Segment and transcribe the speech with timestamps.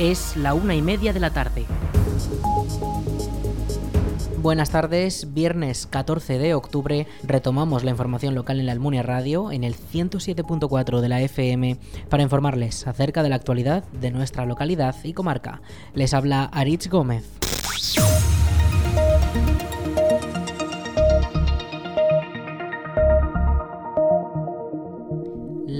[0.00, 1.66] Es la una y media de la tarde.
[4.38, 9.62] Buenas tardes, viernes 14 de octubre retomamos la información local en la Almunia Radio en
[9.62, 11.76] el 107.4 de la FM
[12.08, 15.60] para informarles acerca de la actualidad de nuestra localidad y comarca.
[15.92, 17.28] Les habla Aritz Gómez.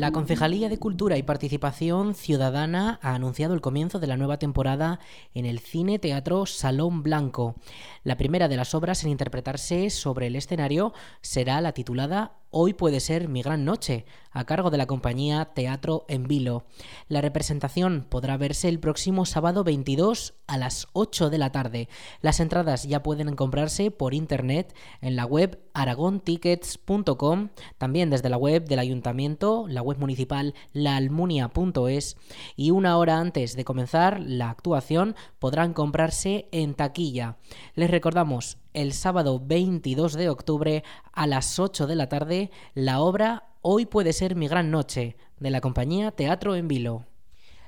[0.00, 4.98] La Concejalía de Cultura y Participación Ciudadana ha anunciado el comienzo de la nueva temporada
[5.34, 7.56] en el Cine Teatro Salón Blanco.
[8.02, 12.98] La primera de las obras en interpretarse sobre el escenario será la titulada Hoy puede
[12.98, 16.64] ser mi gran noche, a cargo de la compañía Teatro en Vilo.
[17.06, 21.88] La representación podrá verse el próximo sábado 22 a las 8 de la tarde.
[22.22, 28.64] Las entradas ya pueden comprarse por internet en la web aragontickets.com, también desde la web
[28.64, 32.16] del ayuntamiento, la web municipal laalmunia.es
[32.56, 37.36] y una hora antes de comenzar la actuación podrán comprarse en taquilla.
[37.76, 43.50] Les recordamos el sábado 22 de octubre a las 8 de la tarde la obra
[43.62, 47.09] Hoy puede ser mi gran noche de la compañía Teatro en Vilo.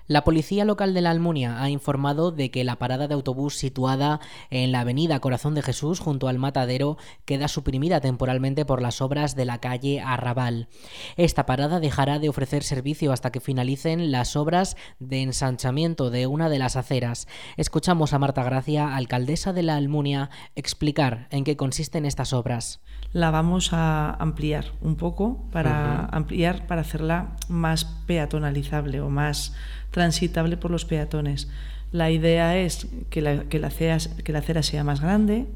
[0.09, 4.21] La policía local de la Almunia ha informado de que la parada de autobús situada
[4.51, 9.37] en la avenida Corazón de Jesús junto al matadero queda suprimida temporalmente por las obras
[9.37, 10.69] de la calle Arrabal.
[11.17, 16.49] Esta parada dejará de ofrecer servicio hasta que finalicen las obras de ensanchamiento de una
[16.49, 17.29] de las aceras.
[17.57, 22.81] Escuchamos a Marta Gracia, alcaldesa de la Almunia, explicar en qué consisten estas obras
[23.13, 29.55] la vamos a ampliar un poco para ampliar para hacerla más peatonalizable o más
[29.93, 31.49] transitable por los peatones.
[31.93, 35.47] La idea es que la, que la, acera, que la acera sea más grande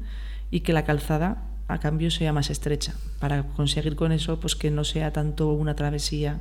[0.49, 4.71] y que la calzada a cambio sea más estrecha, para conseguir con eso pues que
[4.71, 6.39] no sea tanto una travesía,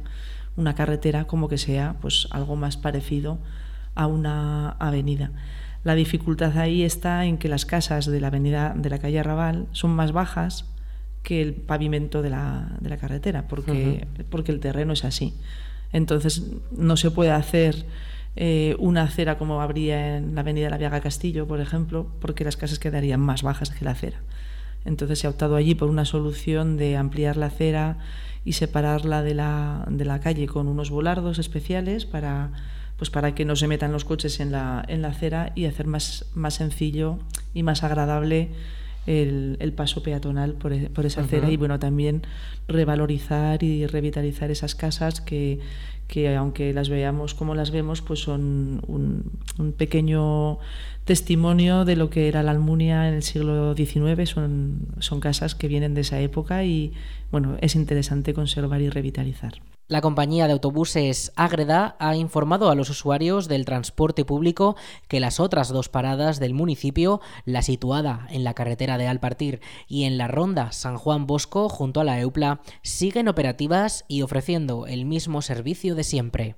[0.56, 3.38] una carretera, como que sea pues algo más parecido
[3.96, 5.32] a una avenida.
[5.82, 9.66] La dificultad ahí está en que las casas de la avenida de la calle Arrabal
[9.72, 10.66] son más bajas
[11.22, 15.34] que el pavimento de la, de la carretera, porque, porque el terreno es así.
[15.92, 17.86] Entonces no se puede hacer
[18.36, 22.56] eh, una acera como habría en la avenida la Viaga Castillo, por ejemplo, porque las
[22.56, 24.20] casas quedarían más bajas que la acera.
[24.84, 27.98] Entonces se ha optado allí por una solución de ampliar la acera
[28.44, 32.52] y separarla de la, de la calle con unos volardos especiales para,
[32.96, 35.86] pues para que no se metan los coches en la, en la acera y hacer
[35.86, 37.18] más, más sencillo
[37.54, 38.50] y más agradable
[39.06, 42.22] el, paso peatonal por, e, esa acera y bueno, también
[42.68, 45.60] revalorizar y revitalizar esas casas que,
[46.08, 50.58] que aunque las veamos como las vemos, pues son un, un, pequeño
[51.04, 54.28] testimonio de lo que era la Almunia en el siglo XIX.
[54.28, 56.92] Son, son casas que vienen de esa época y
[57.30, 59.54] bueno, es interesante conservar y revitalizar.
[59.88, 64.74] La compañía de autobuses Ágreda ha informado a los usuarios del transporte público
[65.06, 70.02] que las otras dos paradas del municipio, la situada en la carretera de Alpartir y
[70.02, 75.04] en la ronda San Juan Bosco junto a la Eupla, siguen operativas y ofreciendo el
[75.04, 76.56] mismo servicio de siempre.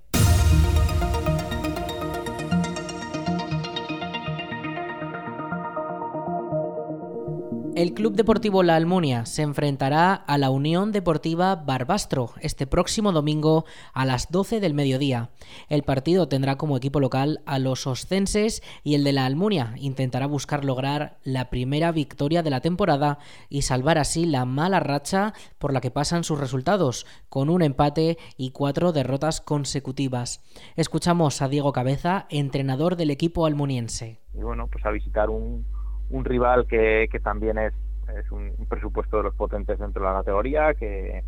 [7.79, 13.67] El Club Deportivo La Almunia se enfrentará a la Unión Deportiva Barbastro este próximo domingo
[13.93, 15.31] a las 12 del mediodía.
[15.69, 20.27] El partido tendrá como equipo local a los oscenses y el de La Almunia intentará
[20.27, 25.73] buscar lograr la primera victoria de la temporada y salvar así la mala racha por
[25.73, 30.43] la que pasan sus resultados, con un empate y cuatro derrotas consecutivas.
[30.75, 34.21] Escuchamos a Diego Cabeza, entrenador del equipo almuniense.
[34.35, 35.65] Y bueno, pues a visitar un
[36.11, 37.75] un rival que, que también es,
[38.17, 41.23] es un, presupuesto de los potentes dentro de la categoría, que,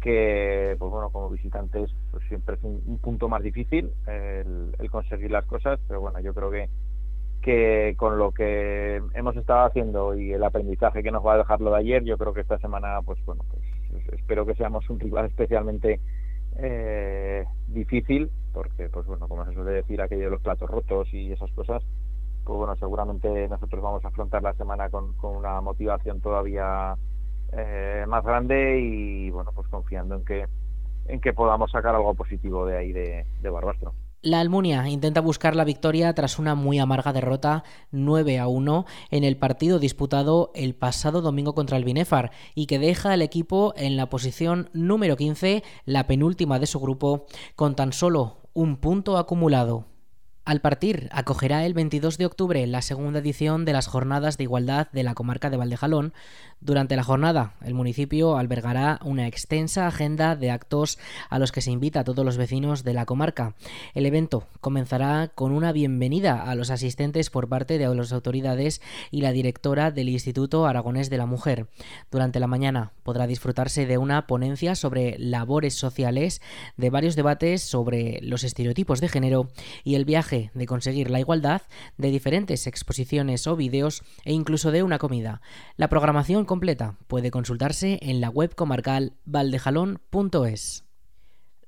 [0.00, 5.44] que pues bueno, como visitantes pues siempre es un, punto más difícil el, conseguir las
[5.46, 6.68] cosas, pero bueno, yo creo que
[7.42, 11.62] que con lo que hemos estado haciendo y el aprendizaje que nos va a dejar
[11.62, 13.62] lo de ayer, yo creo que esta semana, pues bueno, pues
[14.12, 16.00] espero que seamos un rival especialmente
[16.58, 21.32] eh, difícil, porque pues bueno, como se suele decir, aquello de los platos rotos y
[21.32, 21.82] esas cosas,
[22.50, 26.96] pues bueno, seguramente nosotros vamos a afrontar la semana con, una motivación todavía
[27.52, 30.46] eh, más grande y bueno, pues confiando en que
[31.06, 33.94] en que podamos sacar algo positivo de ahí de, de Barbastro.
[34.20, 37.62] La Almunia intenta buscar la victoria tras una muy amarga derrota
[37.92, 42.80] 9 a 1 en el partido disputado el pasado domingo contra el Binefar y que
[42.80, 47.92] deja al equipo en la posición número 15, la penúltima de su grupo, con tan
[47.92, 49.89] solo un punto acumulado.
[50.50, 54.88] Al partir, acogerá el 22 de octubre la segunda edición de las Jornadas de Igualdad
[54.90, 56.12] de la comarca de Valdejalón,
[56.62, 60.98] Durante la jornada, el municipio albergará una extensa agenda de actos
[61.30, 63.54] a los que se invita a todos los vecinos de la comarca.
[63.94, 69.22] El evento comenzará con una bienvenida a los asistentes por parte de las autoridades y
[69.22, 71.66] la directora del Instituto Aragonés de la Mujer.
[72.10, 76.42] Durante la mañana podrá disfrutarse de una ponencia sobre labores sociales,
[76.76, 79.48] de varios debates sobre los estereotipos de género
[79.82, 81.62] y el viaje de conseguir la igualdad,
[81.96, 85.40] de diferentes exposiciones o vídeos e incluso de una comida.
[85.78, 90.84] La programación completa puede consultarse en la web comarcal valdejalón.es.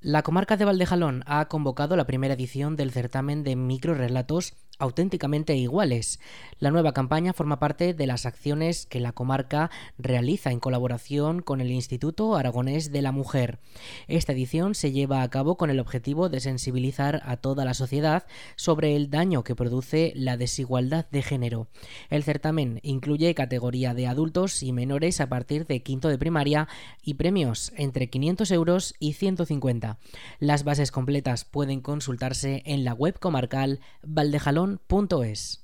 [0.01, 6.19] La comarca de Valdejalón ha convocado la primera edición del certamen de microrelatos auténticamente iguales.
[6.59, 11.61] La nueva campaña forma parte de las acciones que la comarca realiza en colaboración con
[11.61, 13.59] el Instituto Aragonés de la Mujer.
[14.07, 18.25] Esta edición se lleva a cabo con el objetivo de sensibilizar a toda la sociedad
[18.55, 21.67] sobre el daño que produce la desigualdad de género.
[22.09, 26.67] El certamen incluye categoría de adultos y menores a partir de quinto de primaria
[27.03, 29.97] y premios entre 500 euros y 150.
[30.39, 34.62] Las bases completas pueden consultarse en la web comarcal Valdejalón
[35.23, 35.63] es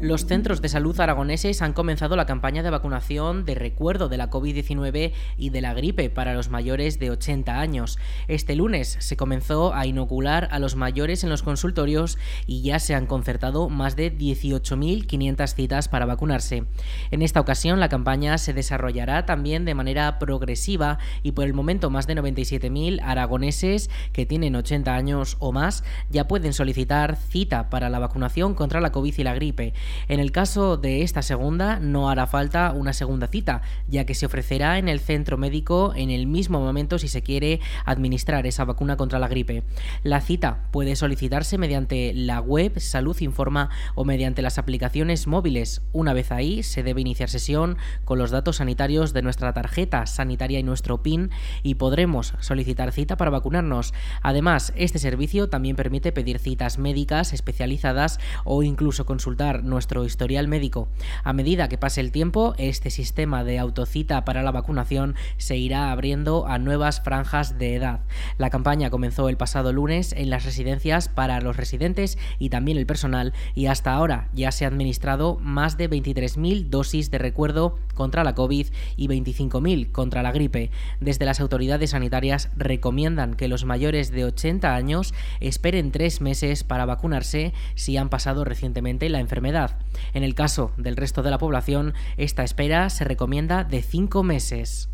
[0.00, 4.30] Los centros de salud aragoneses han comenzado la campaña de vacunación de recuerdo de la
[4.30, 7.98] COVID-19 y de la gripe para los mayores de 80 años.
[8.28, 12.16] Este lunes se comenzó a inocular a los mayores en los consultorios
[12.46, 16.62] y ya se han concertado más de 18.500 citas para vacunarse.
[17.10, 21.90] En esta ocasión la campaña se desarrollará también de manera progresiva y por el momento
[21.90, 27.90] más de 97.000 aragoneses que tienen 80 años o más ya pueden solicitar cita para
[27.90, 29.74] la vacunación contra la COVID y la gripe.
[30.08, 34.26] En el caso de esta segunda, no hará falta una segunda cita, ya que se
[34.26, 38.96] ofrecerá en el centro médico en el mismo momento si se quiere administrar esa vacuna
[38.96, 39.64] contra la gripe.
[40.02, 45.82] La cita puede solicitarse mediante la web Salud Informa o mediante las aplicaciones móviles.
[45.92, 50.58] Una vez ahí, se debe iniciar sesión con los datos sanitarios de nuestra tarjeta sanitaria
[50.58, 51.30] y nuestro PIN
[51.62, 53.94] y podremos solicitar cita para vacunarnos.
[54.22, 60.88] Además, este servicio también permite pedir citas médicas especializadas o incluso consultar nuestro historial médico.
[61.22, 65.92] A medida que pase el tiempo, este sistema de autocita para la vacunación se irá
[65.92, 68.00] abriendo a nuevas franjas de edad.
[68.38, 72.86] La campaña comenzó el pasado lunes en las residencias para los residentes y también el
[72.86, 78.24] personal y hasta ahora ya se han administrado más de 23.000 dosis de recuerdo contra
[78.24, 78.66] la COVID
[78.96, 80.72] y 25.000 contra la gripe.
[81.00, 86.84] Desde las autoridades sanitarias recomiendan que los mayores de 80 años esperen tres meses para
[86.84, 89.67] vacunarse si han pasado recientemente la enfermedad.
[90.14, 94.88] En el caso del resto de la población, esta espera se recomienda de cinco meses.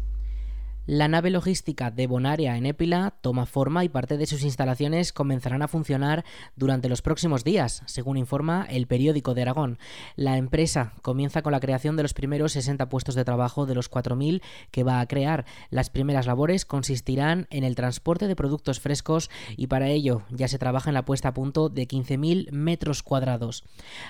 [0.86, 5.62] La nave logística de Bonaria en Épila toma forma y parte de sus instalaciones comenzarán
[5.62, 6.26] a funcionar
[6.56, 9.78] durante los próximos días, según informa el periódico de Aragón.
[10.14, 13.90] La empresa comienza con la creación de los primeros 60 puestos de trabajo de los
[13.90, 15.46] 4.000 que va a crear.
[15.70, 20.58] Las primeras labores consistirán en el transporte de productos frescos y para ello ya se
[20.58, 23.64] trabaja en la puesta a punto de 15.000 metros cuadrados.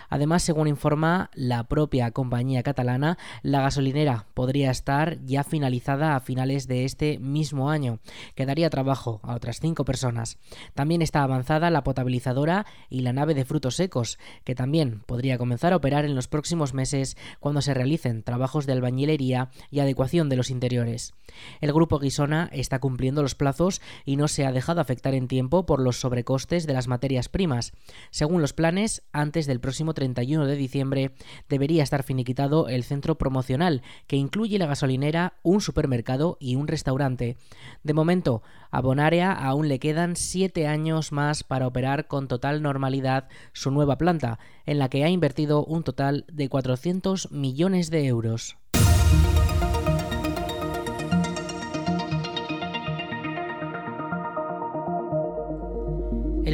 [0.09, 6.64] Además, según informa la propia compañía catalana, la gasolinera podría estar ya finalizada a finales
[6.67, 8.01] de este mismo año,
[8.35, 10.39] que daría trabajo a otras cinco personas.
[10.75, 15.73] También está avanzada la potabilizadora y la nave de frutos secos, que también podría comenzar
[15.73, 20.37] a operar en los próximos meses cuando se realicen trabajos de albañilería y adecuación de
[20.37, 21.15] los interiores.
[21.61, 25.67] El grupo Guisona está cumpliendo los plazos y no se ha dejado afectar en tiempo
[25.67, 27.73] por los sobrecostes de las materias primas.
[28.11, 31.13] Según los planes, antes del próximo 31 de diciembre
[31.49, 37.37] debería estar finiquitado el centro promocional, que incluye la gasolinera, un supermercado y un restaurante.
[37.83, 43.29] De momento, a Bonaria aún le quedan siete años más para operar con total normalidad
[43.53, 48.57] su nueva planta, en la que ha invertido un total de 400 millones de euros.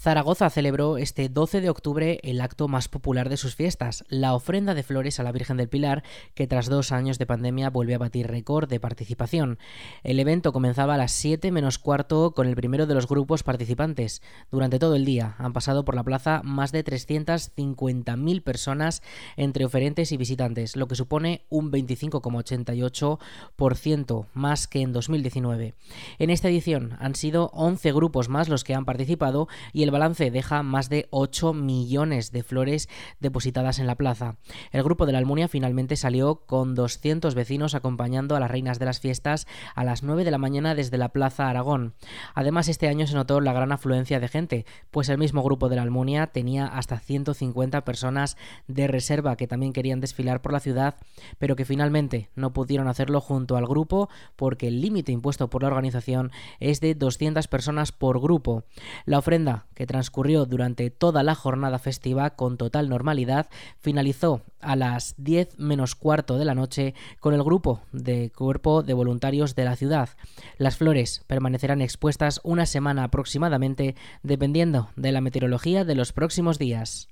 [0.00, 4.72] Zaragoza celebró este 12 de octubre el acto más popular de sus fiestas, la ofrenda
[4.72, 6.02] de flores a la Virgen del Pilar,
[6.32, 9.58] que tras dos años de pandemia vuelve a batir récord de participación.
[10.02, 14.22] El evento comenzaba a las 7 menos cuarto con el primero de los grupos participantes.
[14.50, 19.02] Durante todo el día han pasado por la plaza más de 350.000 personas
[19.36, 25.74] entre oferentes y visitantes, lo que supone un 25,88% más que en 2019.
[26.18, 30.30] En esta edición han sido 11 grupos más los que han participado y el balance
[30.30, 32.88] deja más de 8 millones de flores
[33.20, 34.36] depositadas en la plaza.
[34.72, 38.86] El grupo de la Almunia finalmente salió con 200 vecinos acompañando a las reinas de
[38.86, 41.94] las fiestas a las 9 de la mañana desde la Plaza Aragón.
[42.34, 45.76] Además, este año se notó la gran afluencia de gente, pues el mismo grupo de
[45.76, 50.96] la Almunia tenía hasta 150 personas de reserva que también querían desfilar por la ciudad,
[51.38, 55.68] pero que finalmente no pudieron hacerlo junto al grupo porque el límite impuesto por la
[55.68, 58.64] organización es de 200 personas por grupo.
[59.04, 63.46] La ofrenda que transcurrió durante toda la jornada festiva con total normalidad,
[63.78, 68.92] finalizó a las 10 menos cuarto de la noche con el grupo de cuerpo de
[68.92, 70.10] voluntarios de la ciudad.
[70.58, 77.08] Las flores permanecerán expuestas una semana aproximadamente dependiendo de la meteorología de los próximos días.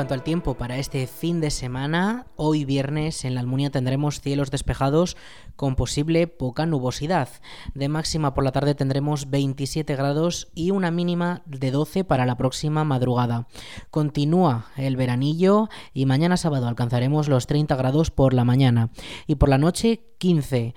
[0.00, 4.50] Cuanto al tiempo para este fin de semana, hoy viernes en la Almunia tendremos cielos
[4.50, 5.14] despejados
[5.56, 7.28] con posible poca nubosidad.
[7.74, 12.38] De máxima por la tarde tendremos 27 grados y una mínima de 12 para la
[12.38, 13.46] próxima madrugada.
[13.90, 18.88] Continúa el veranillo y mañana sábado alcanzaremos los 30 grados por la mañana
[19.26, 20.74] y por la noche 15.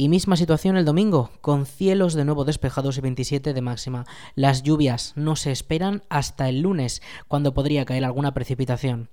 [0.00, 4.06] Y misma situación el domingo, con cielos de nuevo despejados y 27 de máxima.
[4.36, 9.10] Las lluvias no se esperan hasta el lunes, cuando podría caer alguna precipitación.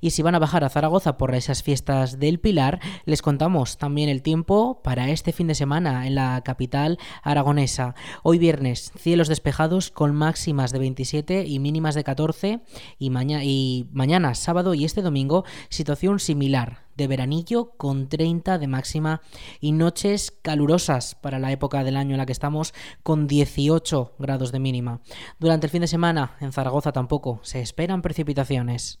[0.00, 4.08] Y si van a bajar a Zaragoza por esas fiestas del Pilar, les contamos también
[4.08, 7.94] el tiempo para este fin de semana en la capital aragonesa.
[8.22, 12.60] Hoy viernes, cielos despejados con máximas de 27 y mínimas de 14
[12.98, 13.12] y,
[13.42, 19.22] y mañana sábado y este domingo situación similar de veranillo con 30 de máxima
[19.60, 24.52] y noches calurosas para la época del año en la que estamos con 18 grados
[24.52, 25.00] de mínima.
[25.40, 29.00] Durante el fin de semana en Zaragoza tampoco se esperan precipitaciones.